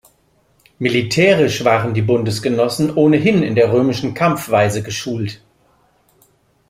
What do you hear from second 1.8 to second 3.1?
die Bundesgenossen